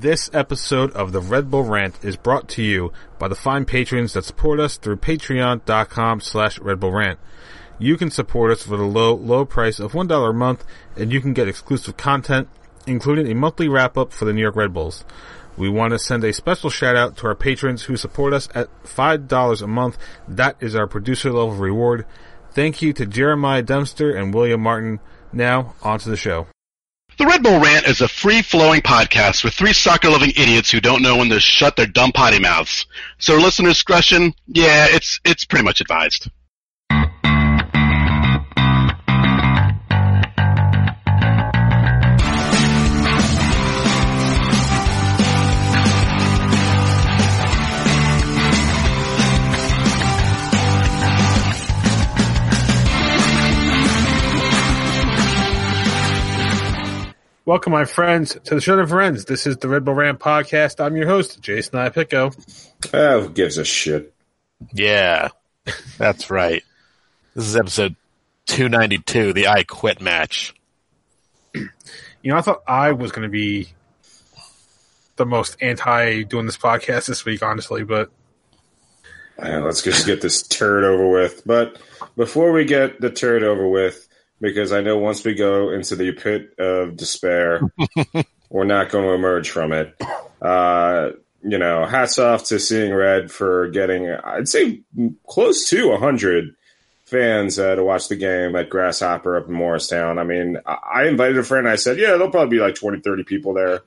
[0.00, 4.14] This episode of the Red Bull Rant is brought to you by the fine patrons
[4.14, 7.20] that support us through patreon.com slash Red Bull Rant.
[7.78, 10.64] You can support us for the low, low price of $1 a month
[10.96, 12.48] and you can get exclusive content,
[12.88, 15.04] including a monthly wrap up for the New York Red Bulls.
[15.56, 18.68] We want to send a special shout out to our patrons who support us at
[18.82, 19.96] $5 a month.
[20.26, 22.04] That is our producer level reward.
[22.50, 24.98] Thank you to Jeremiah Dempster and William Martin.
[25.32, 26.48] Now, on to the show.
[27.16, 31.18] The Red Bull Rant is a free-flowing podcast with three soccer-loving idiots who don't know
[31.18, 32.86] when to shut their dumb potty mouths.
[33.18, 36.28] So listener discretion, yeah, it's it's pretty much advised.
[57.46, 59.26] Welcome, my friends, to the show of friends.
[59.26, 60.82] This is the Red Bull Rant podcast.
[60.82, 62.34] I'm your host, Jason Iapicco.
[62.94, 64.14] Oh, who gives a shit?
[64.72, 65.28] Yeah,
[65.98, 66.64] that's right.
[67.34, 67.96] This is episode
[68.46, 70.54] 292, the I Quit match.
[71.52, 71.68] You
[72.24, 73.68] know, I thought I was going to be
[75.16, 78.10] the most anti doing this podcast this week, honestly, but
[79.36, 81.42] let's just get this turd over with.
[81.44, 81.76] But
[82.16, 84.08] before we get the turd over with,
[84.40, 87.62] because I know once we go into the pit of despair,
[88.50, 89.94] we're not going to emerge from it.
[90.40, 91.10] Uh,
[91.42, 94.82] you know, hats off to Seeing Red for getting, I'd say,
[95.26, 96.54] close to 100
[97.04, 100.18] fans uh, to watch the game at Grasshopper up in Morristown.
[100.18, 101.68] I mean, I invited a friend.
[101.68, 103.82] I said, yeah, there'll probably be like 20, 30 people there.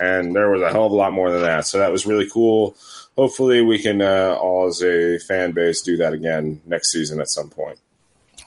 [0.00, 1.66] And there was a hell of a lot more than that.
[1.66, 2.76] So that was really cool.
[3.16, 7.28] Hopefully, we can uh, all, as a fan base, do that again next season at
[7.28, 7.78] some point.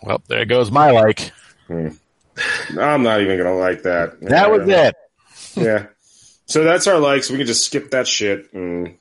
[0.03, 1.31] Well, there goes my like.
[1.69, 1.99] I'm
[3.03, 4.19] not even going to like that.
[4.21, 4.95] That was it.
[5.55, 5.87] Yeah.
[6.45, 7.29] So that's our likes.
[7.29, 8.97] We can just skip that shit and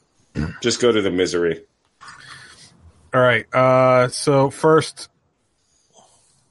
[0.63, 1.65] just go to the misery.
[3.15, 3.47] all right.
[3.55, 5.09] Uh, so first,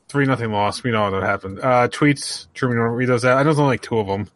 [0.08, 0.84] three nothing loss.
[0.84, 1.60] We know that happened.
[1.60, 2.48] Uh, tweets.
[2.54, 3.38] Truman, you want to read those out?
[3.38, 4.30] I know there's only like two of them.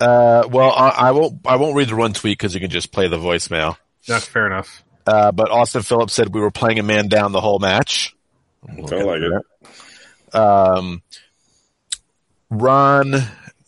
[0.00, 1.40] Uh, well, I, I won't.
[1.44, 3.76] I won't read the run tweet because you can just play the voicemail.
[4.06, 4.84] That's fair enough.
[5.06, 8.14] Uh, but Austin Phillips said we were playing a man down the whole match.
[8.66, 10.34] Don't like it.
[10.34, 11.02] Um,
[12.50, 13.14] Ron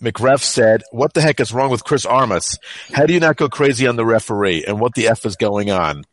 [0.02, 2.58] McReff said, "What the heck is wrong with Chris Armas?
[2.92, 4.64] How do you not go crazy on the referee?
[4.66, 6.04] And what the f is going on?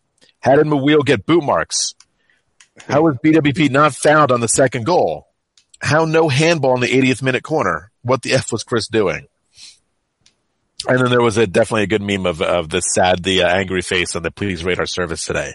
[0.42, 1.96] How did Mawil get boot marks?
[2.88, 5.28] How was BWP not found on the second goal?
[5.80, 7.92] How no handball in the 80th minute corner?
[8.02, 9.28] What the f was Chris doing?"
[10.88, 13.50] And then there was a definitely a good meme of of the sad, the uh,
[13.50, 15.54] angry face on the please rate our service today,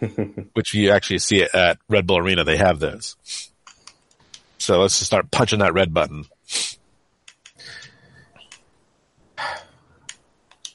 [0.54, 2.44] which you actually see at Red Bull Arena.
[2.44, 3.16] They have those.
[4.58, 6.24] So let's just start punching that red button.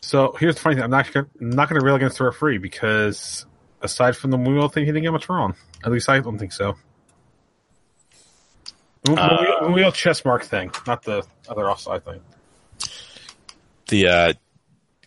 [0.01, 0.83] So here's the funny thing.
[0.83, 3.45] I'm not gonna, I'm not going to rail against the referee because
[3.81, 5.55] aside from the Murillo thing, he didn't get much wrong.
[5.83, 6.75] At least I don't think so.
[9.03, 12.21] The Uh, Murillo chess mark thing, not the other offside thing.
[13.87, 14.33] The uh,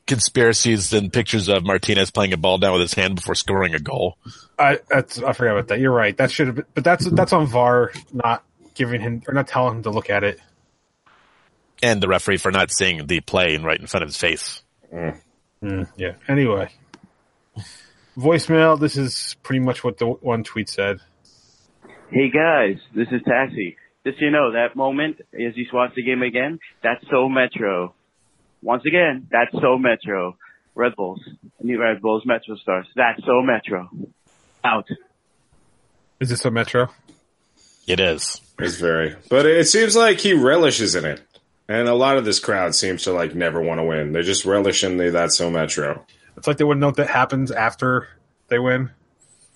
[0.06, 3.80] conspiracies and pictures of Martinez playing a ball down with his hand before scoring a
[3.80, 4.16] goal.
[4.58, 5.80] I that's, I forgot about that.
[5.80, 6.16] You're right.
[6.16, 6.56] That should have.
[6.56, 8.44] Been, but that's that's on VAR not
[8.74, 10.40] giving him or not telling him to look at it.
[11.82, 14.62] And the referee for not seeing the play right in front of his face.
[14.92, 16.12] Mm, yeah.
[16.28, 16.70] Anyway,
[18.16, 18.78] voicemail.
[18.78, 21.00] This is pretty much what the one tweet said.
[22.10, 23.76] Hey guys, this is Taxi.
[24.06, 27.95] Just so you know, that moment as you watch the game again, that's so Metro.
[28.66, 30.36] Once again, that's so Metro.
[30.74, 31.20] Red Bulls,
[31.62, 32.88] new Red Bulls Metro stars.
[32.96, 33.88] That's so Metro.
[34.64, 34.88] Out.
[36.18, 36.88] Is this a metro?
[37.86, 38.40] It is.
[38.58, 41.22] It's very, but it seems like he relishes in it,
[41.68, 44.10] and a lot of this crowd seems to like never want to win.
[44.12, 46.04] They just relish in the "That's so Metro."
[46.36, 48.08] It's like they wouldn't know what that happens after
[48.48, 48.90] they win.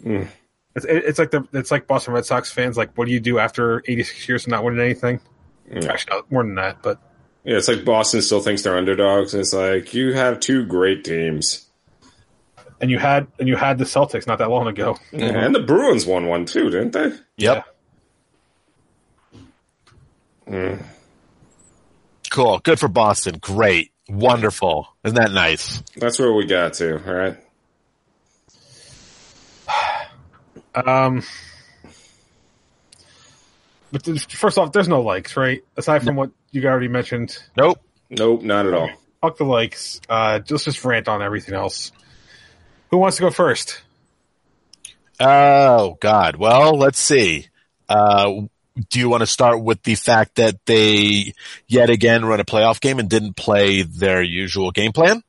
[0.04, 0.28] Mm.
[0.76, 2.76] It's, it's like the it's like Boston Red Sox fans.
[2.76, 5.20] Like, what do you do after 86 years of not winning anything?
[5.68, 5.88] Mm.
[5.88, 6.80] Actually, more than that.
[6.80, 7.00] But
[7.44, 9.32] Yeah, it's like Boston still thinks they're underdogs.
[9.34, 11.66] And it's like you have two great teams,
[12.80, 14.98] and you had and you had the Celtics not that long ago.
[15.12, 17.12] and the Bruins won one too, didn't they?
[17.38, 17.66] Yep.
[22.30, 22.58] Cool.
[22.60, 23.38] Good for Boston.
[23.40, 23.92] Great.
[24.08, 24.88] Wonderful.
[25.04, 25.82] Isn't that nice?
[25.96, 27.04] That's where we got to.
[27.06, 27.36] All right.
[30.72, 31.24] Um,
[33.92, 35.62] but first off, there's no likes, right?
[35.76, 37.80] Aside from what you already mentioned, Nope.
[38.10, 38.90] Nope, not at all.
[39.20, 40.00] fuck the likes.
[40.08, 41.92] Uh, just just rant on everything else.
[42.90, 43.82] Who wants to go first?
[45.18, 46.36] Oh God.
[46.36, 47.46] Well, let's see.
[47.88, 48.42] Uh,
[48.88, 51.34] do you want to start with the fact that they
[51.68, 55.22] yet again run a playoff game and didn't play their usual game plan?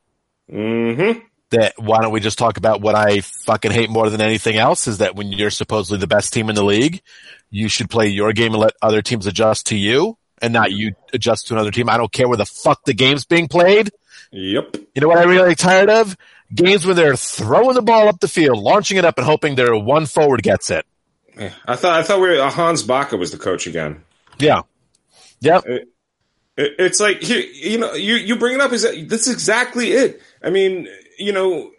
[0.52, 1.20] Mm-hmm.
[1.52, 4.88] That why don't we just talk about what I fucking hate more than anything else
[4.88, 7.02] is that when you're supposedly the best team in the league,
[7.50, 10.96] you should play your game and let other teams adjust to you and not you
[11.14, 11.90] adjust to another team.
[11.90, 13.92] I don't care where the fuck the game's being played.
[14.32, 14.78] Yep.
[14.96, 16.16] You know what I'm really tired of?
[16.54, 19.76] Games when they're throwing the ball up the field, launching it up and hoping their
[19.76, 20.86] one forward gets it.
[21.38, 24.04] I thought I thought we were, uh, Hans Backe was the coach again.
[24.38, 24.62] Yeah.
[25.40, 25.66] Yep.
[25.66, 25.88] It,
[26.58, 30.22] it's like you know, you you bring it up is that that's exactly it.
[30.44, 30.88] I mean,
[31.18, 31.72] you know,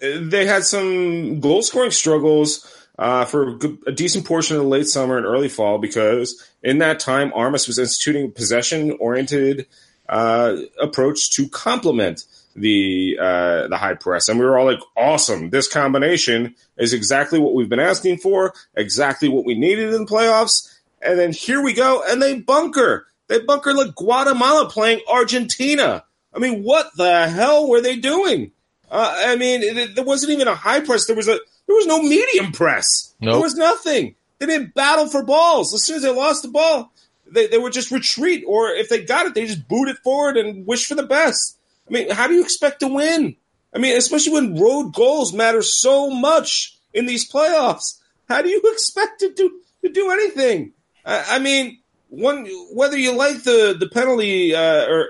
[0.00, 4.68] they had some goal scoring struggles uh, for a, good, a, decent portion of the
[4.68, 9.66] late summer and early fall because in that time, Armas was instituting a possession oriented
[10.08, 12.24] uh, approach to complement
[12.54, 15.50] the uh, the high press, and we were all like, "Awesome!
[15.50, 20.10] This combination is exactly what we've been asking for, exactly what we needed in the
[20.10, 20.70] playoffs."
[21.02, 23.06] And then here we go, and they bunker.
[23.26, 26.04] They bunker like Guatemala playing Argentina.
[26.32, 28.52] I mean, what the hell were they doing?
[28.94, 31.06] Uh, I mean, it, there wasn't even a high press.
[31.06, 31.36] There was a
[31.66, 33.12] there was no medium press.
[33.20, 33.32] Nope.
[33.32, 34.14] There was nothing.
[34.38, 35.74] They didn't battle for balls.
[35.74, 36.92] As soon as they lost the ball,
[37.26, 40.36] they, they would just retreat, or if they got it, they just boot it forward
[40.36, 41.58] and wish for the best.
[41.88, 43.34] I mean, how do you expect to win?
[43.74, 47.98] I mean, especially when road goals matter so much in these playoffs.
[48.28, 50.72] How do you expect to do to do anything?
[51.04, 51.80] I, I mean,
[52.10, 55.08] one whether you like the the penalty uh, or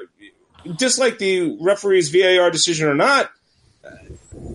[0.76, 3.30] dislike the referee's VAR decision or not,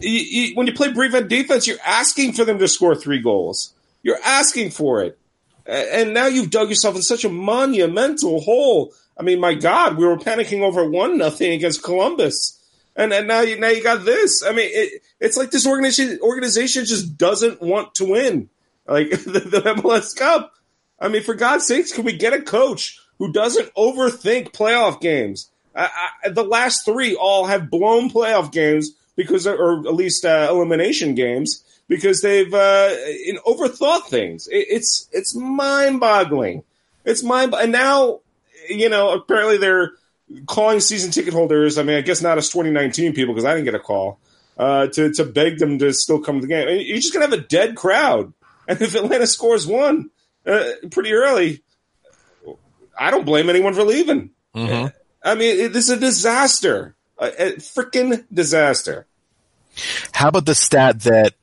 [0.02, 3.74] you, you, when you play prevent defense, you're asking for them to score three goals.
[4.04, 5.18] You're asking for it,
[5.66, 8.94] and now you've dug yourself in such a monumental hole.
[9.18, 12.58] I mean, my God, we were panicking over one nothing against Columbus,
[12.96, 14.44] and and now you now you got this.
[14.44, 18.50] I mean, it, it's like this organization organization just doesn't want to win,
[18.88, 20.54] like the, the MLS Cup.
[21.00, 25.52] I mean, for God's sakes, can we get a coach who doesn't overthink playoff games?
[25.75, 25.90] I,
[26.24, 31.13] I, the last three all have blown playoff games because, or at least uh, elimination
[31.13, 32.95] games, because they've uh,
[33.25, 34.48] in, overthought things.
[34.48, 36.63] It, it's it's mind boggling.
[37.04, 38.21] It's mind, and now
[38.69, 39.92] you know apparently they're
[40.45, 41.77] calling season ticket holders.
[41.77, 44.19] I mean, I guess not as 2019 people because I didn't get a call
[44.57, 46.68] uh, to to beg them to still come to the game.
[46.68, 48.31] Mean, you're just gonna have a dead crowd,
[48.69, 50.12] and if Atlanta scores one
[50.45, 51.62] uh, pretty early,
[52.98, 54.30] I don't blame anyone for leaving.
[54.56, 54.95] Mm-hmm.
[55.22, 59.07] I mean, it, this is a disaster, a, a freaking disaster.
[60.14, 61.34] How about the stat that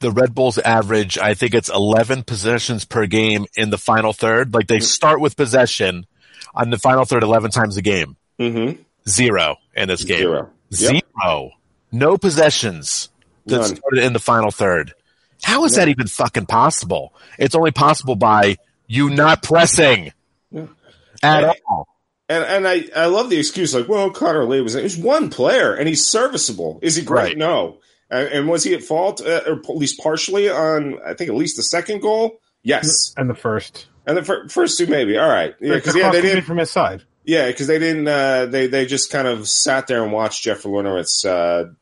[0.00, 1.18] the Red Bulls average?
[1.18, 4.54] I think it's 11 possessions per game in the final third.
[4.54, 6.06] Like they start with possession
[6.54, 8.16] on the final third 11 times a game.
[8.38, 8.80] Mm-hmm.
[9.08, 10.18] Zero in this game.
[10.18, 10.50] Zero.
[10.70, 11.04] Yep.
[11.22, 11.50] Zero.
[11.92, 13.08] No possessions
[13.46, 13.76] that None.
[13.76, 14.94] started in the final third.
[15.42, 17.14] How is that even fucking possible?
[17.38, 18.56] It's only possible by
[18.86, 20.12] you not pressing
[20.54, 21.52] at Yeah.
[21.68, 21.88] all.
[22.28, 25.74] And and I, I love the excuse like, well, Connor Lade was he's one player
[25.74, 26.78] and he's serviceable.
[26.82, 27.22] Is he great?
[27.22, 27.38] Right.
[27.38, 27.78] No.
[28.10, 30.98] And, and was he at fault, uh, or at least partially on?
[31.04, 32.40] I think at least the second goal.
[32.62, 33.88] Yes, and the first.
[34.06, 35.18] and the fir- first two maybe.
[35.18, 36.44] All right, yeah, because yeah, they didn't.
[36.44, 37.02] from his side.
[37.24, 38.06] Yeah, because they didn't.
[38.06, 41.72] Uh, they they just kind of sat there and watched Jeff Larentowicz uh,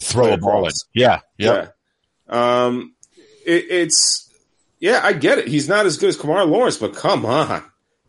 [0.00, 0.62] Throw a ball in.
[0.64, 0.84] Cross.
[0.94, 1.20] Yeah.
[1.38, 1.76] Yep.
[2.28, 2.64] Yeah.
[2.66, 2.94] Um,
[3.46, 4.30] it, it's
[4.78, 5.48] yeah, I get it.
[5.48, 7.64] He's not as good as Kemar Lawrence, but come on,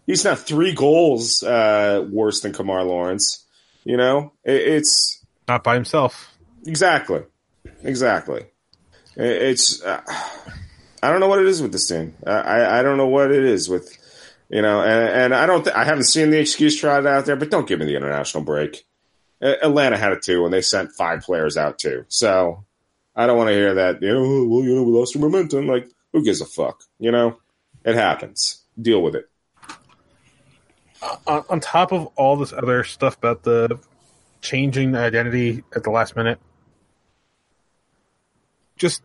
[0.05, 3.45] he's not three goals uh, worse than Kemar Lawrence.
[3.83, 6.33] You know, it, it's Not by himself.
[6.65, 7.23] exactly,
[7.83, 8.41] exactly.
[9.15, 10.01] It, it's uh,
[11.03, 12.15] I don't know what it is with this team.
[12.25, 13.95] I I, I don't know what it is with
[14.49, 15.63] you know, and, and I don't.
[15.63, 18.43] Th- I haven't seen the excuse tried out there, but don't give me the international
[18.43, 18.85] break.
[19.41, 22.05] Atlanta had it too when they sent five players out too.
[22.07, 22.63] So
[23.15, 24.01] I don't want to hear that.
[24.01, 25.67] You know, "Oh, well, you know, we lost our momentum.
[25.67, 26.81] Like, who gives a fuck?
[26.99, 27.37] You know,
[27.83, 28.61] it happens.
[28.79, 29.29] Deal with it.
[31.05, 33.79] Uh, on, on top of all this other stuff about the
[34.41, 36.39] changing the identity at the last minute,
[38.77, 39.03] just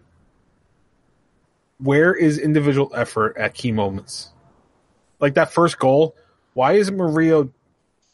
[1.78, 4.30] where is individual effort at key moments?
[5.18, 6.16] Like that first goal,
[6.54, 7.50] why isn't Murillo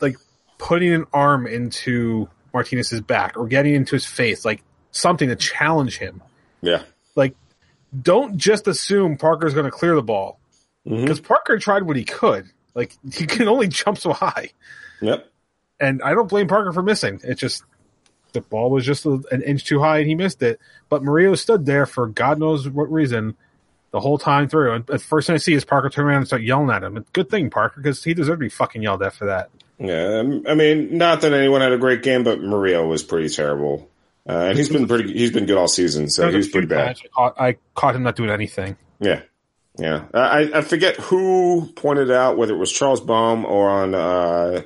[0.00, 0.16] like
[0.58, 5.98] putting an arm into Martinez's back or getting into his face, like something to challenge
[5.98, 6.22] him?
[6.60, 6.82] Yeah.
[7.14, 7.34] Like,
[8.02, 10.40] don't just assume Parker's going to clear the ball
[10.86, 11.02] mm-hmm.
[11.02, 12.50] because Parker tried what he could.
[12.76, 14.50] Like, he can only jump so high
[15.00, 15.28] Yep.
[15.80, 17.20] and I don't blame Parker for missing.
[17.24, 17.64] It just
[18.32, 20.60] the ball was just a, an inch too high and he missed it.
[20.88, 23.34] But Murillo stood there for God knows what reason
[23.92, 24.72] the whole time through.
[24.74, 27.02] And the first thing I see is Parker turn around and start yelling at him.
[27.14, 29.48] Good thing Parker because he deserved to be fucking yelled at for that.
[29.78, 30.18] Yeah.
[30.20, 33.88] um, I mean, not that anyone had a great game, but Mario was pretty terrible.
[34.28, 35.12] Uh, and he's been pretty.
[35.12, 36.96] He's been good all season, so There was he was pretty bad.
[37.04, 38.76] I caught, I caught him not doing anything.
[39.00, 39.20] Yeah.
[39.78, 44.62] Yeah, I, I forget who pointed out whether it was Charles Boehm or on uh,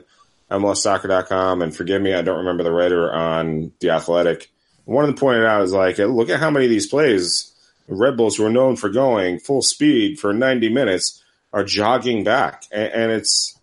[0.50, 4.50] MLSsoccer.com, and forgive me, I don't remember the writer on The Athletic.
[4.85, 7.50] One of them pointed out is like, look at how many of these plays
[7.90, 12.93] Red Bulls were known for going full speed for 90 minutes are jogging back, and,
[12.93, 13.59] and it's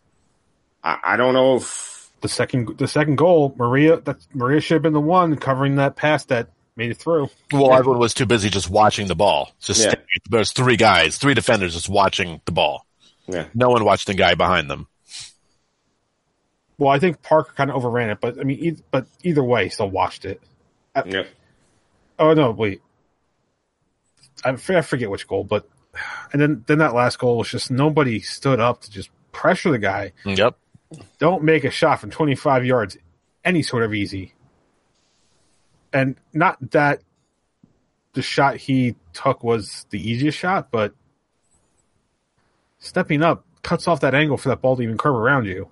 [0.84, 4.82] I, I don't know if The second the second goal, Maria that Maria should have
[4.82, 7.30] been the one covering that pass that made it through.
[7.52, 9.52] Well, everyone was too busy just watching the ball.
[9.60, 9.96] Just Yeah.
[10.30, 12.86] there's three guys, three defenders just watching the ball.
[13.28, 13.48] yeah.
[13.54, 14.88] No one watched the guy behind them.
[16.78, 19.68] Well, I think Parker kind of overran it, but I mean, e- but either way,
[19.70, 20.40] still watched it.
[20.96, 21.24] Uh, yeah.
[22.20, 22.82] Oh no, wait,
[24.46, 25.68] I f- I forget which goal, but
[26.32, 29.80] and then then that last goal was just nobody stood up to just pressure the
[29.80, 30.12] guy.
[30.26, 30.56] Yep.
[31.20, 32.98] Don't make a shot from 25 yards
[33.44, 34.34] any sort of easy.
[35.94, 37.01] And not that
[38.13, 40.94] the shot he took was the easiest shot, but
[42.79, 45.70] stepping up cuts off that angle for that ball to even curve around you.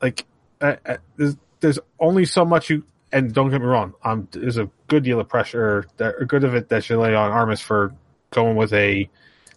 [0.00, 0.26] Like,
[0.60, 4.58] uh, uh, there's, there's only so much you, and don't get me wrong, um, there's
[4.58, 7.60] a good deal of pressure, that, a good of it that should lay on Armas
[7.60, 7.94] for
[8.30, 9.08] going with a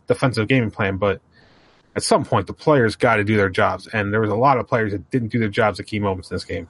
[0.07, 1.19] defensive gaming plan, but
[1.95, 4.59] at some point the players got to do their jobs, and there was a lot
[4.59, 6.67] of players that didn't do their jobs at key moments in this game.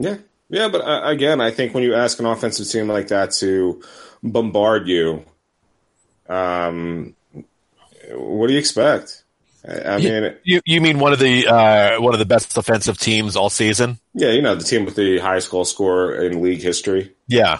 [0.00, 0.16] Yeah,
[0.48, 3.82] yeah, but uh, again, I think when you ask an offensive team like that to
[4.22, 5.24] bombard you,
[6.28, 7.14] um,
[8.12, 9.24] what do you expect?
[9.68, 13.36] I, mean, You you mean one of the uh, one of the best offensive teams
[13.36, 13.98] all season?
[14.14, 17.12] yeah, you know, the team with the highest goal score in league history.
[17.28, 17.58] Yeah.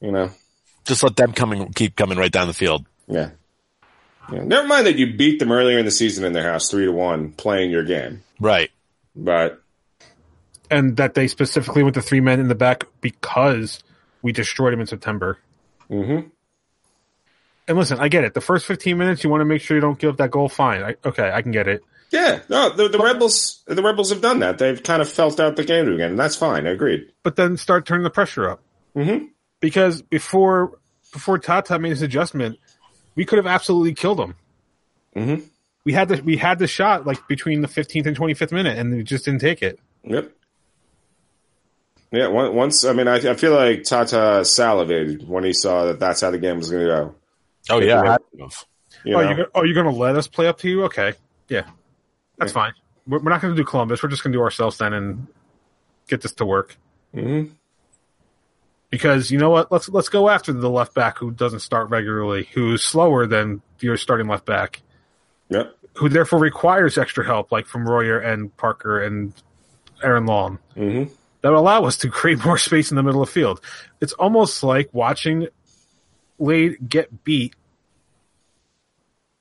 [0.00, 0.30] You know,
[0.84, 2.86] Just let them coming keep coming right down the field.
[3.08, 3.30] yeah.
[4.32, 4.42] yeah.
[4.44, 6.92] Never mind that you beat them earlier in the season in their house, three to
[6.92, 8.22] one, playing your game.
[8.38, 8.70] Right.
[9.16, 9.61] But
[10.72, 13.82] And that they specifically went to three men in the back because
[14.22, 15.38] we destroyed them in September.
[15.90, 16.30] mhm.
[17.68, 18.34] And listen, I get it.
[18.34, 20.48] The first 15 minutes, you want to make sure you don't give up that goal.
[20.48, 20.82] Fine.
[20.82, 21.82] I, okay, I can get it.
[22.10, 24.58] yeah, no, the, the rebels, the rebels have done that.
[24.58, 26.66] They've kind of felt out the game again, and that's fine.
[26.66, 27.06] I agreed.
[27.22, 28.60] But then start turning the pressure up.
[28.96, 29.28] Mhm.
[29.60, 30.78] Because before
[31.12, 32.58] before Tata made his adjustment,
[33.14, 34.34] we could have absolutely killed him.
[35.14, 35.42] Mhm.
[35.84, 38.92] We had the we had the shot like between the 15th and 25th minute, and
[38.96, 39.78] we just didn't take it.
[40.04, 40.32] Yep.
[42.12, 46.20] Yeah, once I mean, I, I feel like Tata salivated when he saw that that's
[46.20, 47.14] how the game was going to go.
[47.70, 48.16] Oh yeah.
[48.34, 48.48] yeah.
[49.04, 50.84] You oh, you're, oh, you're going to let us play up to you?
[50.84, 51.14] Okay,
[51.48, 51.64] yeah,
[52.36, 52.72] that's fine.
[53.06, 54.02] We're, we're not going to do Columbus.
[54.02, 55.26] We're just going to do ourselves then and
[56.06, 56.76] get this to work.
[57.14, 57.50] Mhm.
[58.90, 59.72] Because you know what?
[59.72, 63.96] Let's let's go after the left back who doesn't start regularly, who's slower than your
[63.96, 64.82] starting left back.
[65.48, 65.76] Yep.
[65.94, 69.34] who therefore requires extra help, like from Royer and Parker and
[70.02, 71.04] Aaron Long, hmm
[71.42, 73.60] that will allow us to create more space in the middle of the field.
[74.00, 75.48] It's almost like watching
[76.38, 77.54] Lade get beat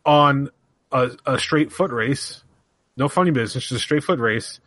[0.05, 0.49] on
[0.91, 2.43] a, a straight foot race.
[2.97, 4.59] No funny business, just a straight foot race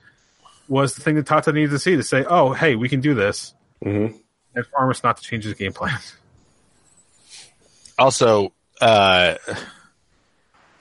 [0.68, 3.14] was the thing that Tata needed to see to say, oh, hey, we can do
[3.14, 3.54] this.
[3.82, 4.06] hmm
[4.54, 5.98] And for Armas not to change his game plan.
[7.96, 9.36] Also, uh,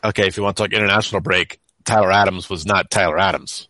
[0.03, 3.67] okay, if you want to talk international break, Tyler Adams was not Tyler Adams.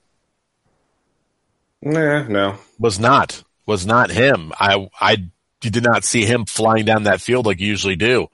[1.84, 2.58] Nah, no.
[2.80, 3.44] Was not.
[3.66, 4.52] Was not him.
[4.60, 5.18] I I
[5.64, 8.30] you did not see him flying down that field like you usually do,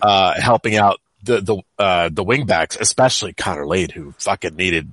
[0.00, 4.90] uh, helping out the the uh, the wingbacks, especially Connor Lade, who fucking needed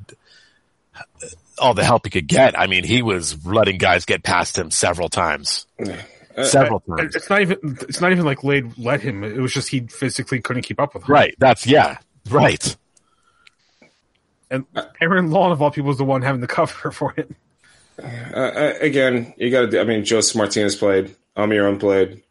[1.58, 2.60] all the help he could get.
[2.60, 5.66] I mean, he was letting guys get past him several times,
[6.44, 7.16] several times.
[7.16, 9.24] It's not even it's not even like Lade let him.
[9.24, 11.14] It was just he physically couldn't keep up with him.
[11.14, 11.36] Right.
[11.40, 11.98] That's yeah.
[12.30, 12.76] Right.
[14.50, 14.66] And
[15.02, 17.32] Aaron Long of all people was the one having the cover for it.
[18.02, 19.80] Uh, again, you got to.
[19.80, 21.16] I mean, Josef Martinez played.
[21.36, 22.22] Almiron played.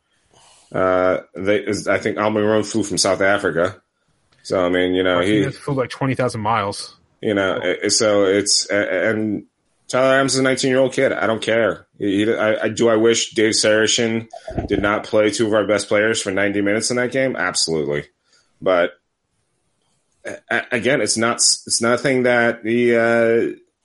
[0.72, 3.80] Uh, they, I think Almiron flew from South Africa.
[4.42, 6.96] So I mean, you know, He he, flew like twenty thousand miles.
[7.20, 9.46] you know, uh, so it's and
[9.88, 11.12] Tyler Adams is a 19 year old kid.
[11.12, 11.86] I don't care.
[11.98, 12.88] He, he- I, I do.
[12.88, 14.28] I wish Dave Sarachan
[14.68, 17.34] did not play two of our best players for 90 minutes in that game.
[17.36, 18.04] Absolutely,
[18.62, 18.92] but
[20.50, 21.36] again, it's not.
[21.36, 22.96] It's nothing that the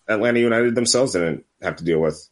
[0.09, 2.27] uh, Atlanta United themselves didn't have to deal with.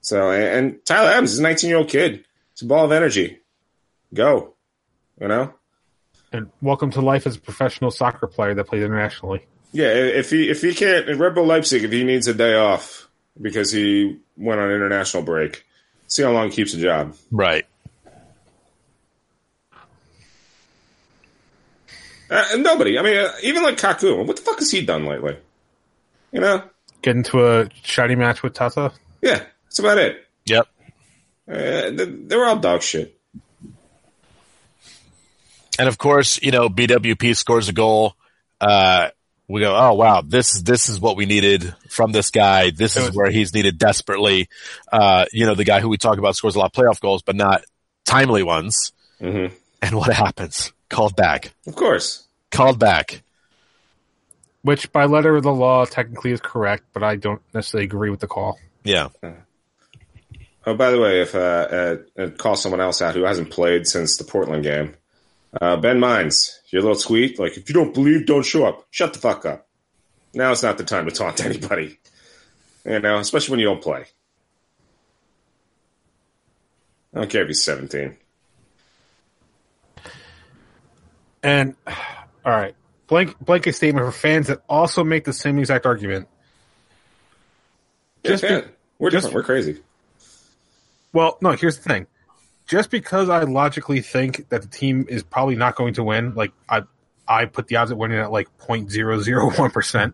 [0.00, 2.24] So, and, and Tyler Adams is a 19 year old kid.
[2.52, 3.38] It's a ball of energy.
[4.12, 4.54] Go,
[5.20, 5.54] you know.
[6.32, 9.44] And welcome to life as a professional soccer player that plays internationally.
[9.72, 12.54] Yeah, if he if he can't in Red Bull Leipzig, if he needs a day
[12.56, 13.08] off
[13.40, 15.64] because he went on international break,
[16.06, 17.14] see how long he keeps a job.
[17.30, 17.66] Right.
[22.30, 25.04] Uh, and nobody, I mean, uh, even like Kaku, what the fuck has he done
[25.04, 25.36] lately?
[26.30, 26.62] You know,
[27.02, 28.92] Get into a shiny match with Tata.
[29.22, 30.26] yeah, that's about it.
[30.46, 30.66] Yep.
[31.48, 33.18] Uh, they, they were all dog shit.
[35.78, 38.14] And of course, you know, BWP scores a goal.
[38.60, 39.08] Uh,
[39.48, 42.70] we go, oh wow, this this is what we needed from this guy.
[42.70, 44.48] This is where he's needed desperately.
[44.92, 47.22] Uh, you know, the guy who we talk about scores a lot of playoff goals,
[47.22, 47.64] but not
[48.04, 48.92] timely ones.
[49.20, 49.54] Mm-hmm.
[49.82, 50.72] And what happens?
[50.88, 51.52] Called back.
[51.66, 52.28] Of course.
[52.50, 53.22] Called back.
[54.62, 58.20] Which, by letter of the law, technically is correct, but I don't necessarily agree with
[58.20, 58.58] the call.
[58.84, 59.08] Yeah.
[60.66, 63.86] Oh, by the way, if uh, uh, uh, call someone else out who hasn't played
[63.86, 64.94] since the Portland game,
[65.58, 68.86] uh, Ben Mines, your little tweet, like if you don't believe, don't show up.
[68.90, 69.66] Shut the fuck up.
[70.34, 71.98] Now it's not the time to taunt anybody.
[72.84, 74.04] You know, especially when you don't play.
[77.14, 78.16] I don't care if he's seventeen.
[81.42, 82.74] And all right,
[83.10, 86.28] blank blanket statement for fans that also make the same exact argument.
[88.24, 89.34] Just Just be- we're just- different.
[89.34, 89.82] We're crazy.
[91.12, 92.06] Well, no, here's the thing.
[92.68, 96.52] Just because I logically think that the team is probably not going to win, like
[96.68, 96.82] I
[97.26, 100.12] I put the odds at winning at like 0.001%.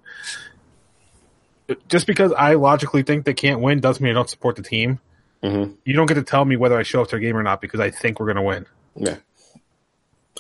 [1.88, 5.00] Just because I logically think they can't win doesn't mean I don't support the team.
[5.42, 5.72] Mm-hmm.
[5.84, 7.60] You don't get to tell me whether I show up to a game or not
[7.60, 8.66] because I think we're going to win.
[8.94, 9.16] Yeah.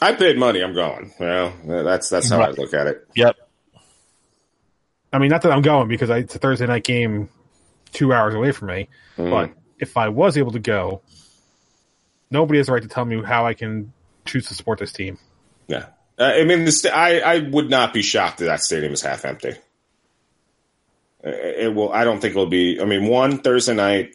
[0.00, 0.62] I paid money.
[0.62, 1.12] I'm going.
[1.18, 1.52] You know,
[1.84, 2.48] that's that's how Right.
[2.50, 3.06] I look at it.
[3.14, 3.36] Yep.
[5.12, 7.28] I mean, not that I'm going because I, it's a Thursday night game
[7.92, 8.88] two hours away from me.
[9.16, 9.30] Mm.
[9.30, 11.00] But if I was able to go,
[12.30, 13.92] nobody has the right to tell me how I can
[14.26, 15.18] choose to support this team.
[15.68, 15.86] Yeah.
[16.18, 19.02] Uh, I mean, the sta- I I would not be shocked if that stadium is
[19.02, 19.54] half empty.
[21.24, 21.92] Uh, It will.
[21.92, 22.80] I don't think it'll be.
[22.80, 24.14] I mean, one Thursday night.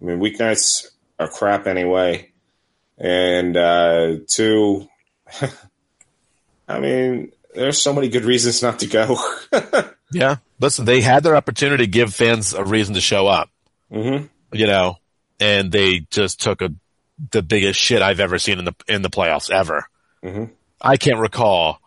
[0.00, 0.86] I mean, weeknights
[1.18, 2.30] are crap anyway,
[2.98, 4.86] and uh, two.
[6.68, 9.18] I mean, there's so many good reasons not to go.
[10.12, 10.36] Yeah.
[10.60, 13.50] Listen, they had their opportunity to give fans a reason to show up,
[13.92, 14.98] hmm you know,
[15.40, 16.72] and they just took a
[17.32, 19.84] the biggest shit I've ever seen in the in the playoffs ever.
[20.22, 20.52] Mhm.
[20.80, 21.80] I can't recall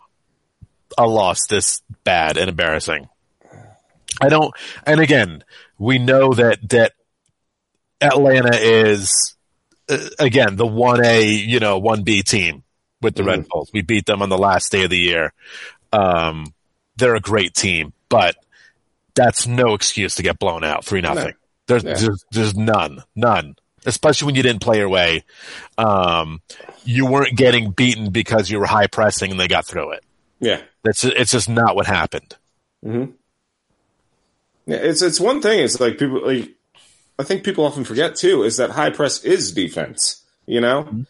[0.98, 3.08] a loss this bad and embarrassing.
[4.20, 4.52] I don't.
[4.84, 5.42] And again,
[5.78, 6.92] we know that that
[8.02, 9.34] Atlanta is
[9.88, 12.64] uh, again the one A, you know, one B team
[13.00, 13.70] with the Red Bulls.
[13.72, 15.32] We beat them on the last day of the year.
[15.92, 16.52] Um,
[16.96, 18.36] they're a great team, but
[19.14, 21.34] that's no excuse to get blown out three nothing.
[21.66, 21.94] There's, Yeah.
[21.94, 23.56] there's there's none, none.
[23.86, 25.24] Especially when you didn't play your way.
[25.78, 26.42] Um,
[26.84, 30.04] you weren't getting beaten because you were high pressing and they got through it.
[30.38, 30.60] Yeah.
[30.84, 32.36] That's it's just not what happened.
[32.82, 33.06] Yeah,
[34.66, 35.60] it's it's one thing.
[35.60, 36.50] It's like people like
[37.18, 40.22] I think people often forget too is that high press is defense.
[40.46, 41.04] You know,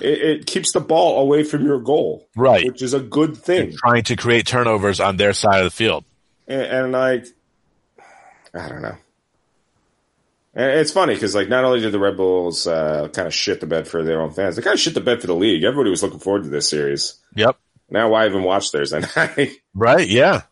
[0.00, 2.64] it, it keeps the ball away from your goal, Right.
[2.66, 3.74] Which is a good thing.
[3.76, 6.04] Trying to create turnovers on their side of the field.
[6.46, 7.26] And, and like,
[8.54, 8.96] I don't know.
[10.54, 13.60] And it's funny because like not only did the Red Bulls uh, kind of shit
[13.60, 15.62] the bed for their own fans, they kind of shit the bed for the league.
[15.62, 17.14] Everybody was looking forward to this series.
[17.36, 17.56] Yep.
[17.90, 19.52] Now, why even watch Thursday night?
[19.74, 20.08] Right.
[20.08, 20.42] Yeah.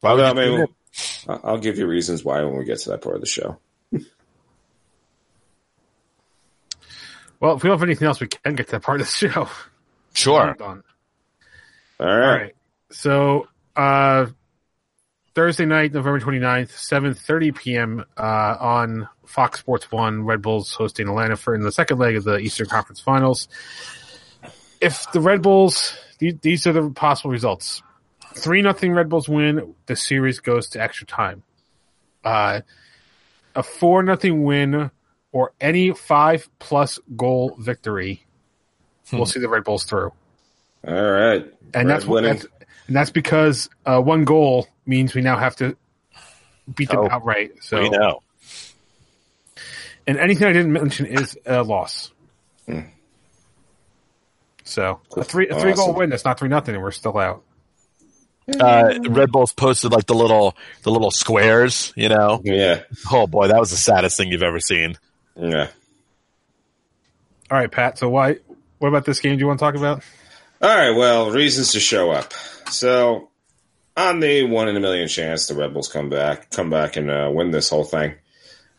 [0.00, 0.66] Why Well, I mean.
[1.28, 3.58] I'll give you reasons why when we get to that part of the show.
[7.46, 9.12] Well, if we don't have anything else, we can get to that part of the
[9.12, 9.48] show.
[10.14, 10.56] Sure.
[10.60, 10.66] All
[12.00, 12.42] All right.
[12.42, 12.54] right.
[12.90, 14.26] So, uh,
[15.36, 18.04] Thursday night, November 29th, 7.30 p.m.
[18.16, 22.24] Uh, on Fox Sports 1, Red Bulls hosting Atlanta for in the second leg of
[22.24, 23.46] the Eastern Conference Finals.
[24.80, 27.80] If the Red Bulls, the- these are the possible results.
[28.34, 31.44] 3 nothing Red Bulls win, the series goes to extra time.
[32.24, 32.62] Uh,
[33.54, 34.90] a 4 nothing win
[35.36, 38.24] or any 5 plus goal victory
[39.12, 40.10] we'll see the Red Bulls through
[40.86, 41.44] All right.
[41.74, 42.38] and Red that's what winning.
[42.38, 42.46] that's,
[42.86, 45.76] and that's because uh, one goal means we now have to
[46.74, 47.08] beat them Oh.
[47.10, 47.52] outright.
[47.60, 48.22] So, We know.
[50.06, 52.10] and anything I didn't mention is a loss.
[54.64, 56.10] So a three a three goal win.
[56.10, 57.42] That's not three nothing, and we're still out.
[58.48, 61.92] Uh, Red Bulls posted like the little the little squares.
[61.96, 62.40] You know.
[62.44, 62.82] Yeah.
[63.12, 64.98] Oh boy, that was the saddest thing you've ever seen.
[65.36, 65.68] Yeah.
[67.50, 67.98] All right, Pat.
[67.98, 68.38] So why?
[68.78, 69.36] What about this game?
[69.36, 70.02] Do you want to talk about?
[70.60, 70.96] All right.
[70.96, 72.32] Well, reasons to show up.
[72.70, 73.30] So,
[73.96, 77.10] on the one in a million chance the Red Bulls come back, come back and
[77.10, 78.14] uh, win this whole thing,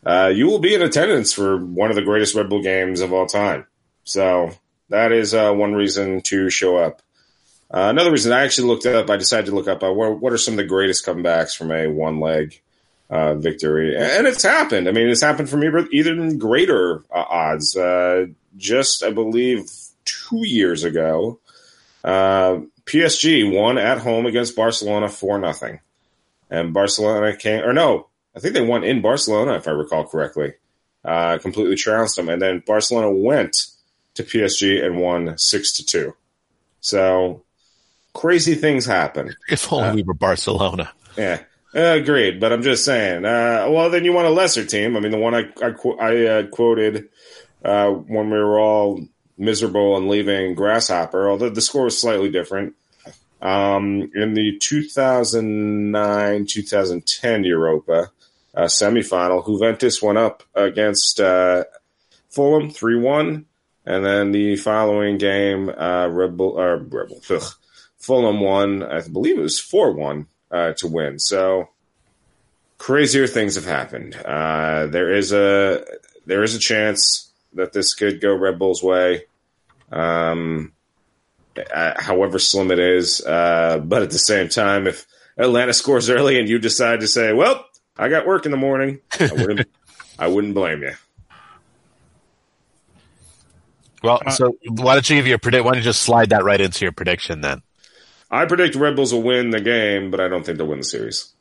[0.04, 3.12] uh, you will be in attendance for one of the greatest Red Bull games of
[3.12, 3.66] all time.
[4.04, 4.50] So
[4.90, 7.02] that is uh, one reason to show up.
[7.70, 10.32] Uh, another reason I actually looked up, I decided to look up uh, what, what
[10.32, 12.60] are some of the greatest comebacks from a one leg
[13.10, 14.88] uh, victory, and it's happened.
[14.88, 17.76] I mean, it's happened from even even greater uh, odds.
[17.76, 19.70] Uh, just I believe
[20.04, 21.40] two years ago,
[22.04, 25.80] uh, PSG won at home against Barcelona four nothing,
[26.50, 30.54] and Barcelona came or no, I think they won in Barcelona if I recall correctly.
[31.04, 33.68] Uh, completely trounced them, and then Barcelona went
[34.14, 36.14] to PSG and won six to two.
[36.80, 37.42] So
[38.14, 39.34] crazy things happen.
[39.48, 40.90] If only we were Barcelona.
[41.16, 42.40] Yeah, uh, agreed.
[42.40, 43.24] But I'm just saying.
[43.24, 44.96] Uh, well, then you want a lesser team.
[44.96, 47.08] I mean, the one I I, I uh, quoted
[47.64, 52.74] uh, when we were all miserable and leaving Grasshopper, although the score was slightly different.
[53.40, 58.10] Um, in the 2009-2010 Europa
[58.52, 61.62] uh, semifinal, Juventus went up against uh,
[62.30, 63.44] Fulham 3-1,
[63.86, 67.20] and then the following game, uh, Rebel, Rebel,
[67.96, 71.18] Fulham won, I believe it was 4-1 uh, to win.
[71.18, 71.68] So
[72.78, 74.14] crazier things have happened.
[74.16, 75.84] Uh, there is a
[76.26, 79.24] there is a chance that this could go Red Bull's way.
[79.90, 80.72] Um,
[81.74, 83.24] uh, however slim it is.
[83.24, 85.06] Uh, but at the same time, if
[85.36, 87.64] Atlanta scores early and you decide to say, "Well,
[87.96, 89.68] I got work in the morning," I wouldn't,
[90.18, 90.92] I wouldn't blame you.
[94.02, 95.64] Well, so why don't you give your predict?
[95.64, 97.62] Why don't you just slide that right into your prediction then?
[98.30, 100.84] I predict Red Bulls will win the game, but I don't think they'll win the
[100.84, 101.32] series.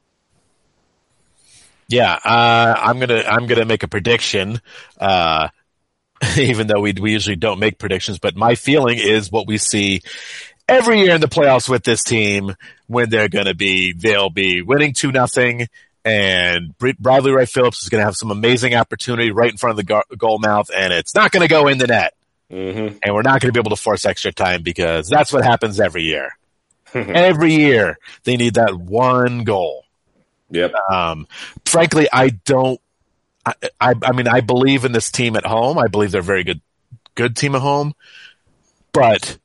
[1.90, 4.62] Yeah, uh, I'm gonna I'm gonna make a prediction.
[5.00, 5.50] Uh,
[6.38, 10.02] even though we we usually don't make predictions, but my feeling is what we see
[10.68, 12.56] every year in the playoffs with this team
[12.88, 15.68] when they're going to be they'll be winning two nothing,
[16.04, 19.78] and Bradley Wright Phillips is going to have some amazing opportunity right in front of
[19.78, 22.14] the go- goal mouth, and it's not going to go in the net,
[22.52, 22.98] Mm-hmm.
[23.04, 25.80] and we're not going to be able to force extra time because that's what happens
[25.80, 26.32] every year.
[26.94, 29.86] every year they need that one goal.
[30.50, 30.74] Yep.
[30.90, 31.28] Um,
[31.66, 32.80] frankly, I don't.
[33.46, 35.78] I, I, I mean, I believe in this team at home.
[35.78, 36.62] I believe they're a very good,
[37.16, 37.94] good team at home.
[38.92, 39.38] But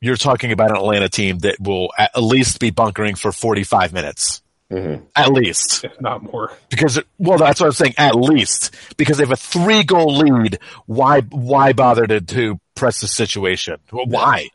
[0.00, 4.42] you're talking about an Atlanta team that will at least be bunkering for 45 minutes.
[4.70, 5.04] Mm-hmm.
[5.16, 5.84] At least.
[5.84, 6.52] if not more.
[6.68, 7.94] Because, well, that's what I'm saying.
[7.96, 8.76] At least.
[8.96, 10.58] Because they have a three goal lead.
[10.86, 13.78] Why, why bother to, to press the situation?
[13.90, 14.50] Why?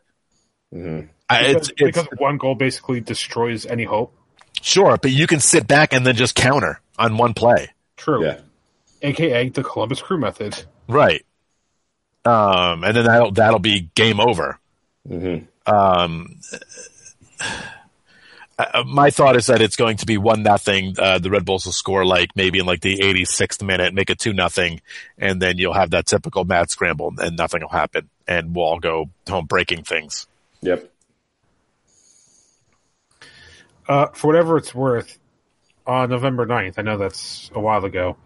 [0.72, 1.08] Mm-hmm.
[1.28, 4.14] I- Because, it's, it's, because one goal basically destroys any hope.
[4.60, 7.70] sure, but you can sit back and then just counter on one play.
[7.96, 8.24] True.
[8.24, 8.40] Yeah.
[9.02, 10.64] AKA the Columbus Crew method.
[10.88, 11.24] Right.
[12.24, 14.58] Um, and then that'll that'll be game over.
[15.08, 15.44] Mm-hmm.
[15.72, 16.40] Um,
[18.58, 20.94] uh, my thought is that it's going to be one nothing.
[20.98, 24.18] Uh, the Red Bulls will score like maybe in like the 86th minute, make it
[24.18, 24.80] two nothing,
[25.18, 28.78] and then you'll have that typical mad scramble, and nothing will happen, and we'll all
[28.78, 30.26] go home breaking things.
[30.62, 30.90] Yep.
[33.86, 35.18] Uh, for whatever it's worth,
[35.86, 38.16] on November 9th, I know that's a while ago.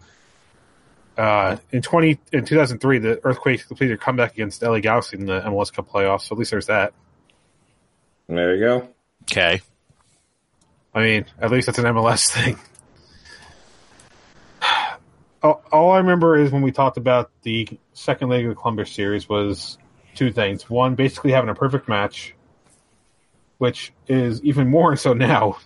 [1.17, 5.17] Uh, in twenty in two thousand three, the Earthquake completed a comeback against LA Galaxy
[5.17, 6.21] in the MLS Cup playoffs.
[6.21, 6.93] So at least there's that.
[8.29, 8.89] There you go.
[9.23, 9.59] Okay.
[10.95, 12.57] I mean, at least that's an MLS thing.
[15.43, 18.89] all, all I remember is when we talked about the second leg of the Columbus
[18.89, 19.77] series was
[20.15, 20.69] two things.
[20.69, 22.33] One, basically having a perfect match,
[23.59, 25.59] which is even more so now.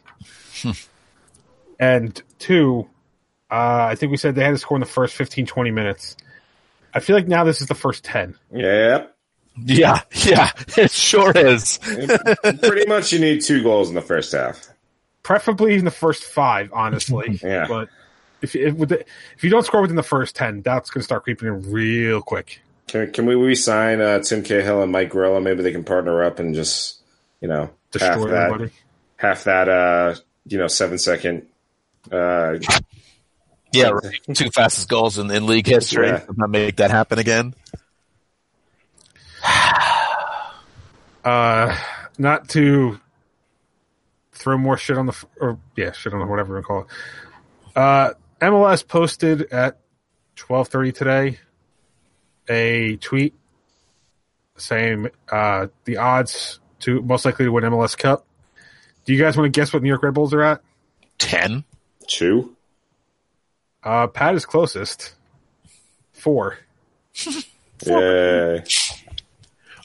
[1.80, 2.90] and two,
[3.50, 6.18] uh, I think we said they had to score in the first 15, 20 minutes.
[6.94, 8.36] I feel like now this is the first 10.
[8.52, 9.16] Yep.
[9.66, 11.78] Yeah, yeah, it sure is.
[11.78, 14.68] Pretty much, you need two goals in the first half.
[15.22, 17.40] Preferably in the first five, honestly.
[17.44, 17.68] Yeah.
[17.68, 17.90] But
[18.42, 21.48] if, if, if you don't score within the first 10, that's going to start creeping
[21.50, 22.62] in real quick.
[22.88, 25.42] Can can we re-sign uh, Tim Cahill and Mike Grella?
[25.42, 27.00] Maybe they can partner up and just
[27.42, 27.70] you know
[28.02, 28.72] half that everybody.
[29.18, 31.48] half that uh you know seven second
[32.12, 32.56] uh
[33.74, 34.20] Yeah, right.
[34.34, 36.08] two fastest goals in, in league history.
[36.08, 36.26] Yeah.
[36.36, 37.56] Not make that happen again.
[41.26, 41.74] Uh,
[42.18, 43.00] not to
[44.34, 46.88] throw more shit on the or yeah, shit on the whatever we call it.
[47.78, 49.80] Uh, MLS posted at
[50.36, 51.40] twelve thirty today
[52.50, 53.34] a tweet
[54.58, 58.26] saying uh, the odds to most likely to win MLS Cup.
[59.06, 60.62] Do you guys want to guess what New York Red Bulls are at?
[61.18, 61.64] Ten.
[62.08, 62.56] two.
[63.84, 65.14] Uh, Pat is closest.
[66.14, 66.58] Four.
[67.86, 68.60] Yeah.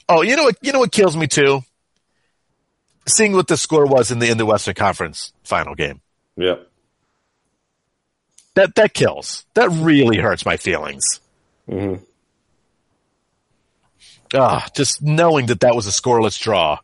[0.07, 0.55] Oh, you know what?
[0.61, 1.61] You know what kills me too.
[3.05, 5.99] Seeing what the score was in the in the Western Conference final game.
[6.37, 6.65] Yep.
[8.55, 9.45] That that kills.
[9.55, 11.03] That really hurts my feelings.
[11.69, 12.01] Mm-hmm.
[14.33, 16.79] Ah, just knowing that that was a scoreless draw.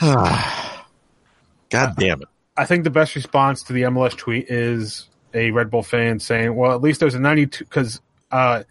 [0.00, 2.28] God damn it.
[2.56, 6.54] I think the best response to the MLS tweet is a Red Bull fan saying,
[6.54, 8.00] "Well, at least there's a 92 because
[8.30, 8.64] uh,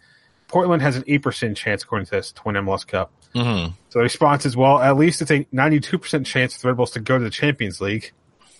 [0.48, 3.98] Portland has an eight percent chance, according to this, to win MLS Cup." hmm So
[3.98, 6.92] the response is, "Well, at least it's a 92 percent chance for the Red Bulls
[6.92, 8.12] to go to the Champions League."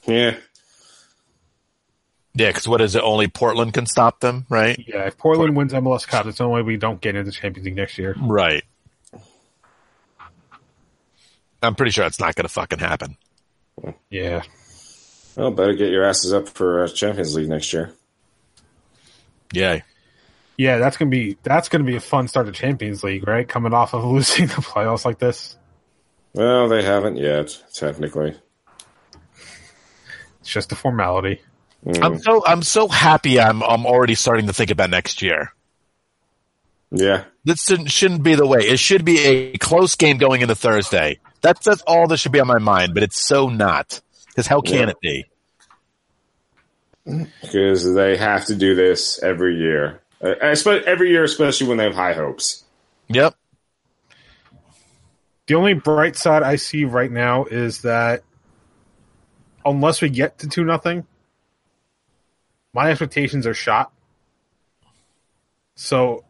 [0.07, 0.37] Yeah.
[2.35, 3.03] Yeah, because what is it?
[3.03, 4.83] Only Portland can stop them, right?
[4.89, 7.33] Yeah, if Portland wins MLS Cup, it's the only way we don't get into the
[7.33, 8.17] Champions League next year.
[8.19, 8.65] Right.
[11.63, 13.17] I'm pretty sure it's not going to fucking happen.
[14.11, 14.43] Yeah.
[15.37, 17.93] Well, better get your asses up for uh, Champions League next year.
[19.53, 19.83] Yay.
[20.59, 23.49] Yeah, that's gonna be that's gonna be a fun start to Champions League, right?
[23.49, 25.57] Coming off of losing the playoffs like this.
[26.35, 28.37] Well, they haven't yet, technically.
[30.41, 31.41] It's just a formality.
[31.87, 32.05] Mm.
[32.05, 33.41] I'm so I'm so happy.
[33.41, 35.53] I'm I'm already starting to think about next year.
[36.91, 37.25] Yeah.
[37.45, 38.61] This shouldn't, shouldn't be the way.
[38.61, 41.19] It should be a close game going into Thursday.
[41.43, 42.95] That's that's all that should be on my mind.
[42.95, 44.01] But it's so not.
[44.29, 44.91] Because how can Yeah.
[44.91, 45.25] it be?
[47.43, 50.01] Because they have to do this every year.
[50.23, 52.65] Uh, espe- every year, especially when they have high hopes.
[53.09, 53.35] Yep.
[55.49, 58.23] The only bright side I see right now is that
[59.65, 61.05] unless we get to two nothing,
[62.73, 63.93] my expectations are shot.
[65.75, 66.25] So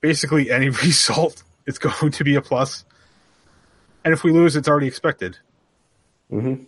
[0.00, 2.84] basically any result is going to be a plus.
[4.04, 5.38] And if we lose, it's already expected.
[6.30, 6.66] Mhm.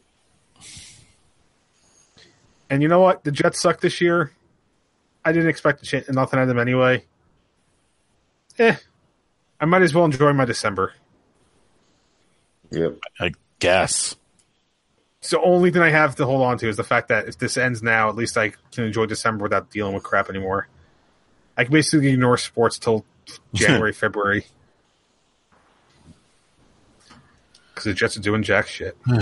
[2.71, 3.25] And you know what?
[3.25, 4.33] The Jets suck this year.
[5.25, 7.05] I didn't expect to ch- nothing out of them anyway.
[8.59, 8.77] Eh.
[9.61, 10.93] I might as well enjoy my December.
[12.71, 12.99] Yep.
[13.21, 14.17] I guess.
[15.21, 17.57] So only thing I have to hold on to is the fact that if this
[17.57, 20.69] ends now, at least I can enjoy December without dealing with crap anymore.
[21.57, 23.05] I can basically ignore sports till
[23.55, 24.45] January, February.
[27.75, 28.97] Because the Jets are doing jack shit.
[29.09, 29.17] All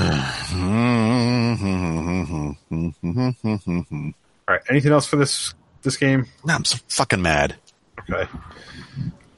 [4.49, 4.61] right.
[4.69, 6.27] Anything else for this this game?
[6.45, 7.57] No, I'm so fucking mad.
[8.11, 8.31] Okay.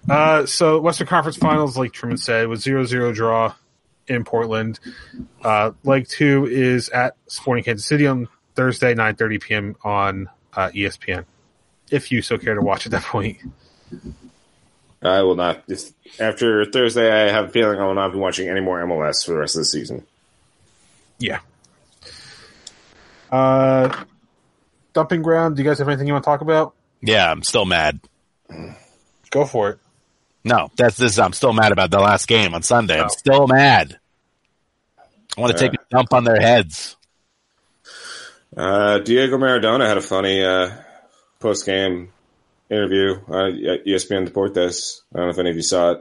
[0.08, 3.54] Uh, so Western Conference Finals, like Truman said, was 0-0 draw
[4.06, 4.78] in Portland.
[5.42, 9.76] Uh, leg two is at Sporting Kansas City on Thursday, 9.30 p.m.
[9.82, 11.24] on uh, ESPN.
[11.90, 13.38] If you so care to watch at that point.
[15.04, 15.62] I will not.
[15.68, 19.24] If, after Thursday, I have a feeling I will not be watching any more MLS
[19.24, 20.06] for the rest of the season.
[21.18, 21.40] Yeah.
[23.30, 24.04] Uh,
[24.92, 25.56] dumping ground.
[25.56, 26.74] Do you guys have anything you want to talk about?
[27.02, 28.00] Yeah, I'm still mad.
[29.30, 29.78] Go for it.
[30.44, 31.18] No, that's this.
[31.18, 32.98] I'm still mad about the last game on Sunday.
[32.98, 33.08] I'm Oh.
[33.08, 33.98] still mad.
[35.36, 35.70] I want to Yeah.
[35.70, 36.96] take a dump on their heads.
[38.56, 40.70] Uh, Diego Maradona had a funny uh,
[41.40, 42.12] post game
[42.70, 45.00] interview uh, at ESPN Deportes.
[45.12, 45.98] I don't know if any of you saw it.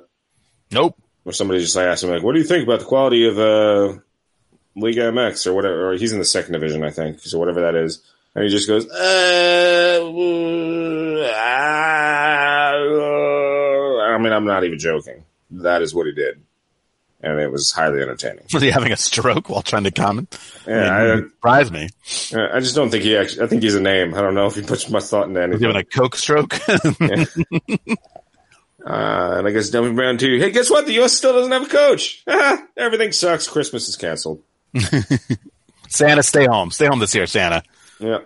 [0.72, 0.98] Nope.
[1.24, 3.40] Where somebody just like asked him, like, "What do you think about the quality of
[3.40, 4.00] uh,
[4.76, 7.76] Liga MX or whatever?" Or he's in the second division, I think, so whatever that
[7.76, 8.02] is.
[8.36, 10.00] And he just goes, uh,
[14.14, 15.24] I mean, I'm not even joking.
[15.52, 16.42] That is what he did,
[17.24, 18.44] and it was highly entertaining.
[18.54, 20.38] Was he having a stroke while trying to comment?
[20.68, 21.90] Yeah, I mean, surprised me.
[22.36, 23.44] I, I just don't think he actually.
[23.44, 24.14] I think he's a name.
[24.14, 25.68] I don't know if he puts much thought into Was he anything.
[25.68, 26.60] having a coke stroke?
[28.86, 30.38] Uh, and I guess Dumping Brown too.
[30.40, 30.86] Hey, guess what?
[30.86, 31.14] The U.S.
[31.14, 32.22] still doesn't have a coach.
[32.78, 33.48] Everything sucks.
[33.48, 34.42] Christmas is canceled.
[35.88, 36.70] Santa, stay home.
[36.70, 37.64] Stay home this year, Santa.
[38.00, 38.18] Yeah.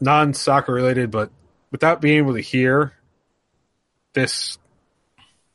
[0.00, 1.30] non soccer related, but
[1.72, 2.92] without being able to hear
[4.14, 4.58] this,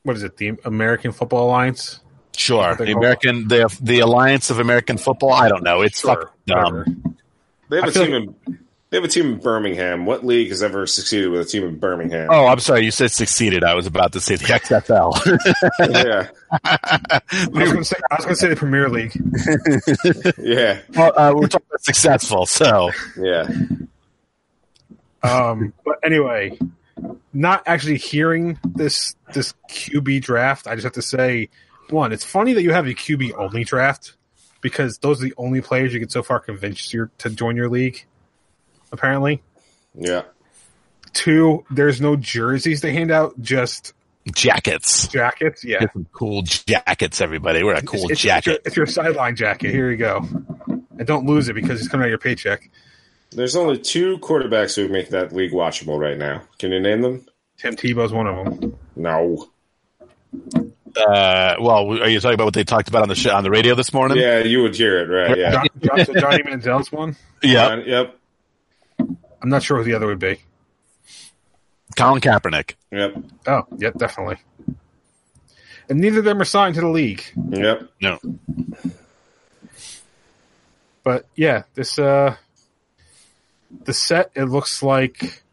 [0.04, 0.38] what is it?
[0.38, 2.00] The American Football Alliance.
[2.36, 2.76] Sure.
[2.76, 5.34] The American, the the Alliance of American Football.
[5.34, 5.82] I don't know.
[5.82, 7.18] It's Sure, fucking dumb.
[7.70, 8.14] They have I a feel team
[8.48, 8.60] in.
[8.90, 10.06] They have a team in Birmingham.
[10.06, 12.30] What league has ever succeeded with a team in Birmingham?
[12.32, 12.86] Oh, I'm sorry.
[12.86, 13.66] You said succeeded.
[13.66, 15.14] I was about to say the XFL.
[15.92, 16.30] yeah,
[16.64, 19.12] I was going to say, I was going to say the Premier League.
[20.38, 22.46] yeah, well, uh, we're talking about successful.
[22.46, 23.50] So yeah.
[25.24, 26.58] Um, but anyway,
[27.34, 31.50] not actually hearing this this QB draft, I just have to say,
[31.90, 34.16] one, it's funny that you have a QB only draft
[34.62, 37.70] because those are the only players you can so far convince you to join your
[37.70, 38.06] league.
[38.92, 39.42] Apparently,
[39.94, 40.24] Yeah.
[41.14, 43.94] two, there's no jerseys to hand out, just
[44.34, 45.08] jackets.
[45.08, 45.64] jackets.
[45.64, 47.64] Yeah, Get some cool jackets, everybody.
[47.64, 48.46] We're a cool it's, it's jacket.
[48.52, 49.72] your, it's your sideline jacket.
[49.72, 50.26] Here you go,
[50.98, 52.70] and don't lose it because it's coming out of your paycheck.
[53.32, 56.44] There's only two quarterbacks who make that league watchable right now.
[56.60, 57.26] Can you name them?
[57.58, 58.78] Tim Tebow's one of them.
[58.96, 59.48] No.
[60.96, 63.50] Uh, well, are you talking about what they talked about on the sh- on the
[63.52, 64.18] radio this morning?
[64.18, 65.38] Yeah, you would hear it, right?
[65.38, 65.52] Yeah.
[65.52, 67.16] John, John, so Johnny Manziel's one.
[67.44, 67.76] Yeah.
[67.76, 68.18] Yep.
[69.00, 70.40] I'm not sure who the other would be.
[71.96, 72.74] Colin Kaepernick.
[72.92, 73.16] Yep.
[73.46, 74.38] Oh, yeah, definitely.
[75.90, 77.24] And neither of them are signed to the league.
[77.52, 77.90] Yep.
[78.02, 78.20] No.
[81.04, 82.36] But yeah, this uh
[83.84, 85.44] the set it looks like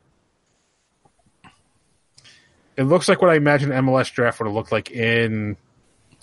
[2.77, 5.57] it looks like what I imagine MLS draft would have looked like in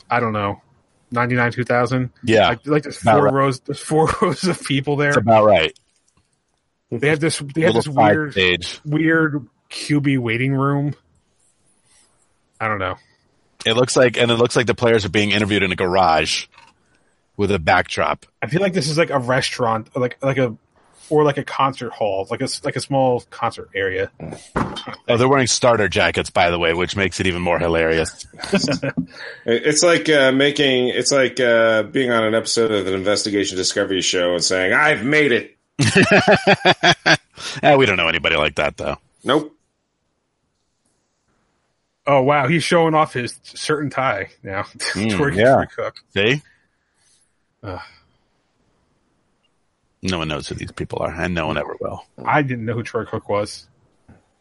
[0.10, 0.62] I don't know,
[1.12, 2.12] ninety nine two thousand.
[2.24, 2.50] Yeah.
[2.50, 3.34] Like, like there's four right.
[3.34, 5.12] rows there's four rows of people there.
[5.12, 5.78] That's about right.
[6.90, 8.82] They have this they have this weird stage.
[8.84, 10.94] weird QB waiting room.
[12.60, 12.98] I don't know.
[13.66, 16.48] It looks like, and it looks like the players are being interviewed in a garage
[17.38, 18.26] with a backdrop.
[18.42, 20.56] I feel like this is like a restaurant, like like a
[21.12, 24.10] or like a concert hall, like a s- like a small concert area.
[25.08, 28.26] Oh, they're wearing starter jackets, by the way, which makes it even more hilarious.
[29.46, 30.88] It's like uh, making.
[30.90, 35.04] It's like uh, being on an episode of an investigation discovery show and saying, "I've
[35.04, 35.58] made it."
[37.64, 38.98] Eh, we don't know anybody like that, though.
[39.24, 39.56] Nope.
[42.06, 44.64] Oh wow, he's showing off his shirt and tie now.
[44.80, 45.66] Troy, yeah.
[45.66, 45.96] Cook.
[46.14, 46.42] See?
[47.64, 47.80] Ugh.
[50.02, 52.04] No one knows who these people are, and no one ever will.
[52.24, 53.68] I didn't know who Troy Cook was.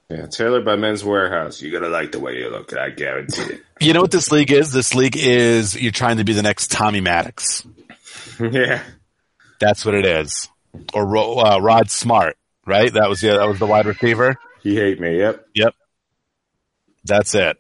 [0.09, 1.63] Yeah, tailored by Men's Wearhouse.
[1.63, 2.75] You're gonna like the way you look.
[2.77, 3.63] I guarantee it.
[3.83, 4.73] You know what this league is?
[4.73, 7.67] This league is you're trying to be the next Tommy Maddox.
[8.41, 8.83] yeah.
[9.59, 10.51] That's what it is.
[10.93, 12.93] Or Ro- uh, Rod Smart, right?
[12.93, 14.37] That was yeah, that was the wide receiver.
[14.63, 15.17] He hate me.
[15.19, 15.47] Yep.
[15.55, 15.75] Yep.
[17.07, 17.57] That's it.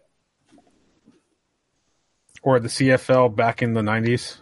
[2.43, 4.37] Or the CFL back in the nineties.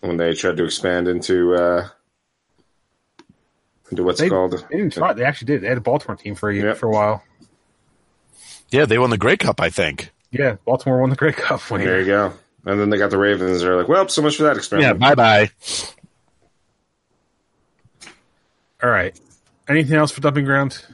[0.00, 1.88] When they tried to expand into uh,
[3.90, 4.52] into what's They, called?
[4.70, 5.12] they didn't try.
[5.12, 5.60] They actually did.
[5.62, 6.76] They had a Baltimore team for a year, Yep.
[6.78, 7.22] for a while.
[8.70, 10.10] Yeah, they won the Grey Cup, I think.
[10.30, 11.60] Yeah, Baltimore won the Grey Cup.
[11.70, 12.32] When he- There you go.
[12.66, 13.60] And then they got the Ravens.
[13.60, 14.86] They're like, well, so much for that experience.
[14.86, 15.50] Yeah, bye bye.
[18.82, 19.18] All right.
[19.68, 20.84] Anything else for dumping ground?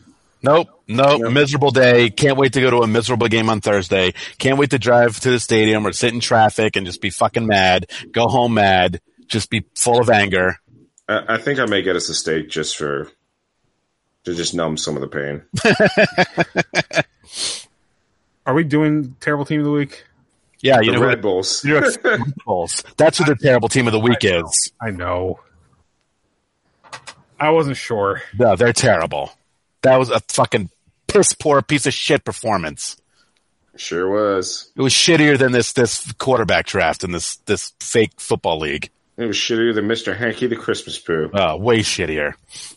[0.42, 1.20] Nope, nope.
[1.22, 1.32] Yep.
[1.32, 2.08] Miserable day.
[2.10, 4.14] Can't wait to go to a miserable game on Thursday.
[4.38, 7.46] Can't wait to drive to the stadium or sit in traffic and just be fucking
[7.46, 7.86] mad.
[8.12, 9.00] Go home mad.
[9.26, 10.56] Just be full of anger.
[11.10, 13.10] I, I think I may get us a steak just for
[14.24, 15.42] to just numb some of the pain.
[18.46, 20.04] Are we doing terrible team of the week?
[20.60, 21.22] Yeah, you the know Red what?
[21.22, 21.64] Bulls.
[21.64, 22.82] New York Red Bulls.
[22.96, 24.72] That's who the terrible team of the week is.
[24.80, 25.40] I know.
[27.38, 28.22] I wasn't sure.
[28.38, 29.32] No, they're terrible.
[29.82, 30.68] That was a fucking
[31.06, 32.98] piss poor piece of shit performance.
[33.76, 34.70] Sure was.
[34.76, 38.90] It was shittier than this this quarterback draft in this this fake football league.
[39.20, 40.16] It was shittier than Mr.
[40.16, 41.30] Hanky the Christmas poo.
[41.34, 42.32] Oh, way shittier.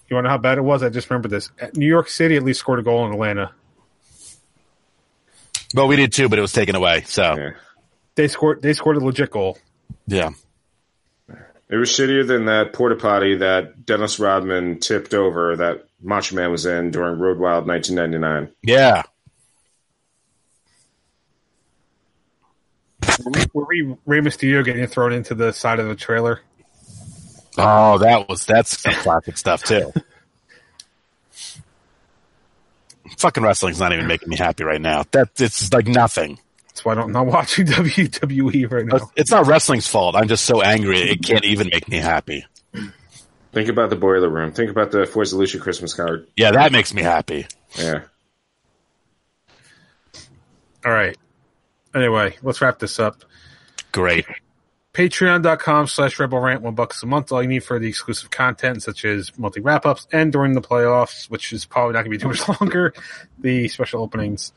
[0.10, 0.84] You want to know how bad it was?
[0.84, 1.50] I just remember this.
[1.62, 3.54] Uh, New York City at least scored a goal in Atlanta.
[5.74, 7.04] Well, we did too, but it was taken away.
[7.04, 7.52] So Yeah.
[8.16, 8.62] They scored.
[8.62, 9.58] They scored a legit goal.
[10.06, 10.32] yeah.
[11.70, 16.52] It was shittier than that porta potty that Dennis Rodman tipped over that Macho Man
[16.52, 18.54] was in during Road Wild 1999.
[18.62, 19.04] Yeah.
[23.24, 26.42] Were we, were we Rey Mysterio getting thrown into the side of the trailer?
[27.58, 29.94] Oh, that was that's some classic stuff too.
[33.18, 35.04] Fucking wrestling's not even making me happy right now.
[35.12, 36.40] That it's like nothing.
[36.68, 39.12] That's why I'm not watching WWE right now.
[39.16, 40.16] It's not wrestling's fault.
[40.16, 42.46] I'm just so angry it can't even make me happy.
[43.52, 44.52] Think about the boiler room.
[44.52, 46.28] Think about the Forza Lucia Christmas card.
[46.36, 47.46] Yeah, that makes me happy.
[47.78, 48.02] Yeah.
[50.84, 51.16] All right.
[51.96, 53.24] Anyway, let's wrap this up.
[53.92, 54.26] Great.
[54.94, 57.32] Patreon.com slash Red Bull Rant, one bucks a month.
[57.32, 60.62] All you need for the exclusive content, such as monthly wrap ups and during the
[60.62, 62.94] playoffs, which is probably not going to be too much longer,
[63.40, 64.54] the special openings.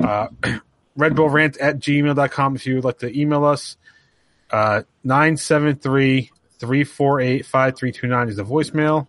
[0.00, 0.28] Uh,
[0.96, 3.76] Red Bull Rant at gmail.com if you would like to email us.
[4.48, 9.08] Uh, 973 348 5329 is the voicemail.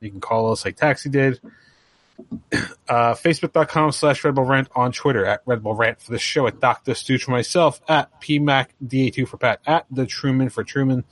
[0.00, 1.40] You can call us like Taxi did.
[2.88, 6.46] Uh, Facebook.com slash Red Bull Rant on Twitter at Red Bull Rant for the show
[6.46, 6.94] at Dr.
[6.94, 11.04] Stooge for myself at PMACDA2 for Pat at The Truman for Truman.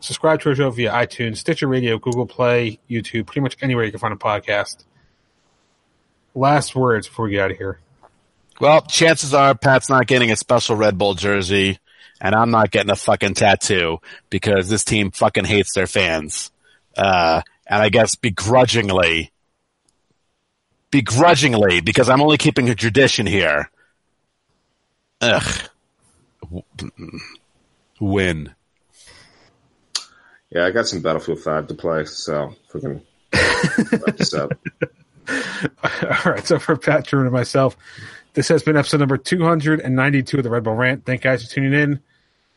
[0.00, 3.90] Subscribe to our show via iTunes, Stitcher Radio, Google Play, YouTube, pretty much anywhere you
[3.90, 4.84] can find a podcast.
[6.34, 7.78] Last words before we get out of here.
[8.60, 11.78] Well, chances are Pat's not getting a special Red Bull jersey,
[12.20, 16.50] and I'm not getting a fucking tattoo because this team fucking hates their fans.
[16.96, 19.32] Uh, and I guess begrudgingly,
[20.92, 23.68] begrudgingly, because I'm only keeping a tradition here.
[25.20, 25.68] Ugh.
[27.98, 28.54] Win.
[30.50, 33.02] Yeah, I got some Battlefield 5 to play, so if we can
[33.32, 34.52] wrap this up.
[35.82, 37.76] All right, so for Pat Truman and myself,
[38.34, 41.06] this has been episode number 292 of the Red Bull Rant.
[41.06, 42.00] Thank you guys for tuning in.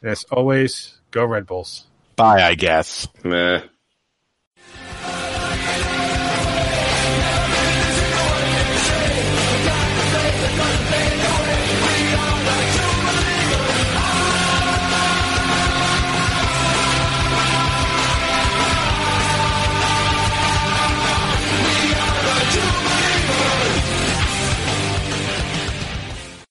[0.02, 1.86] And as always, go Red Bulls.
[2.16, 3.08] Bye, I guess.
[3.24, 3.62] Meh.